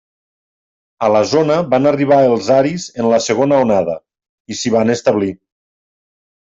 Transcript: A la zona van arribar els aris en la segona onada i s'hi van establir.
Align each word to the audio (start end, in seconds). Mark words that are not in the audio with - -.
A 1.07 1.09
la 1.15 1.21
zona 1.31 1.57
van 1.75 1.85
arribar 1.91 2.19
els 2.31 2.49
aris 2.57 2.89
en 3.03 3.11
la 3.15 3.23
segona 3.29 3.63
onada 3.67 4.01
i 4.55 4.61
s'hi 4.63 4.77
van 4.79 4.97
establir. 4.99 5.33